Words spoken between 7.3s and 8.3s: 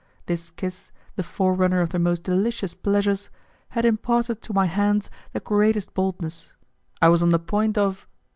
point of....